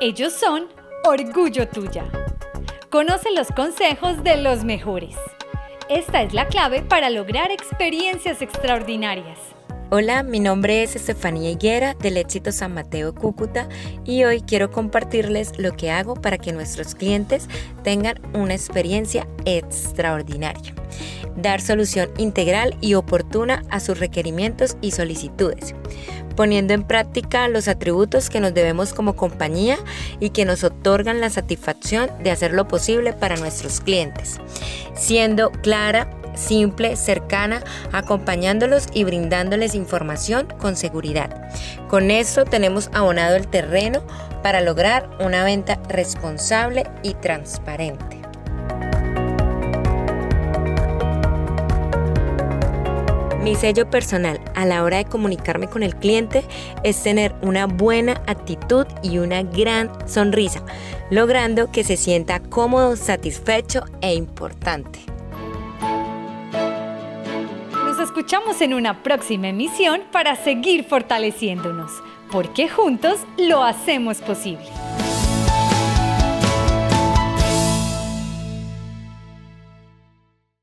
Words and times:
Ellos 0.00 0.32
son 0.34 0.68
Orgullo 1.04 1.66
Tuya. 1.68 2.04
Conoce 2.90 3.30
los 3.32 3.48
consejos 3.48 4.22
de 4.22 4.36
los 4.36 4.62
mejores. 4.62 5.16
Esta 5.88 6.22
es 6.22 6.34
la 6.34 6.46
clave 6.46 6.82
para 6.82 7.10
lograr 7.10 7.50
experiencias 7.50 8.42
extraordinarias. 8.42 9.38
Hola, 9.90 10.22
mi 10.22 10.40
nombre 10.40 10.82
es 10.82 10.96
Estefanía 10.96 11.50
Higuera 11.50 11.94
del 11.94 12.16
Éxito 12.16 12.52
San 12.52 12.74
Mateo 12.74 13.14
Cúcuta 13.14 13.68
y 14.04 14.24
hoy 14.24 14.40
quiero 14.40 14.70
compartirles 14.70 15.58
lo 15.58 15.72
que 15.72 15.90
hago 15.90 16.14
para 16.14 16.36
que 16.38 16.52
nuestros 16.52 16.94
clientes 16.94 17.48
tengan 17.82 18.20
una 18.34 18.54
experiencia 18.54 19.26
extraordinaria. 19.44 20.74
Dar 21.36 21.60
solución 21.60 22.10
integral 22.16 22.76
y 22.80 22.94
oportuna 22.94 23.62
a 23.70 23.80
sus 23.80 23.98
requerimientos 23.98 24.76
y 24.80 24.92
solicitudes 24.92 25.74
poniendo 26.34 26.74
en 26.74 26.82
práctica 26.82 27.48
los 27.48 27.68
atributos 27.68 28.30
que 28.30 28.40
nos 28.40 28.54
debemos 28.54 28.92
como 28.92 29.16
compañía 29.16 29.78
y 30.20 30.30
que 30.30 30.44
nos 30.44 30.64
otorgan 30.64 31.20
la 31.20 31.30
satisfacción 31.30 32.10
de 32.22 32.30
hacer 32.30 32.52
lo 32.52 32.68
posible 32.68 33.12
para 33.12 33.36
nuestros 33.36 33.80
clientes, 33.80 34.40
siendo 34.94 35.50
clara, 35.50 36.10
simple, 36.34 36.96
cercana, 36.96 37.62
acompañándolos 37.92 38.86
y 38.92 39.04
brindándoles 39.04 39.74
información 39.74 40.48
con 40.58 40.76
seguridad. 40.76 41.48
Con 41.88 42.10
esto 42.10 42.44
tenemos 42.44 42.90
abonado 42.92 43.36
el 43.36 43.46
terreno 43.46 44.02
para 44.42 44.60
lograr 44.60 45.08
una 45.20 45.44
venta 45.44 45.80
responsable 45.88 46.84
y 47.02 47.14
transparente. 47.14 48.23
Mi 53.44 53.54
sello 53.56 53.90
personal 53.90 54.40
a 54.54 54.64
la 54.64 54.82
hora 54.82 54.96
de 54.96 55.04
comunicarme 55.04 55.68
con 55.68 55.82
el 55.82 55.94
cliente 55.94 56.44
es 56.82 57.02
tener 57.02 57.34
una 57.42 57.66
buena 57.66 58.22
actitud 58.26 58.86
y 59.02 59.18
una 59.18 59.42
gran 59.42 59.90
sonrisa, 60.08 60.64
logrando 61.10 61.70
que 61.70 61.84
se 61.84 61.98
sienta 61.98 62.40
cómodo, 62.40 62.96
satisfecho 62.96 63.84
e 64.00 64.14
importante. 64.14 65.00
Nos 67.84 68.00
escuchamos 68.00 68.62
en 68.62 68.72
una 68.72 69.02
próxima 69.02 69.48
emisión 69.48 70.04
para 70.10 70.36
seguir 70.36 70.84
fortaleciéndonos, 70.84 71.92
porque 72.32 72.70
juntos 72.70 73.18
lo 73.36 73.62
hacemos 73.62 74.22
posible. 74.22 74.73